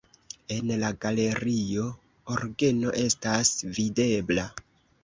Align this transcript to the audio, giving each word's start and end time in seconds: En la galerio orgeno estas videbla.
En 0.55 0.71
la 0.83 0.89
galerio 1.05 1.85
orgeno 2.37 2.99
estas 3.07 3.57
videbla. 3.79 4.53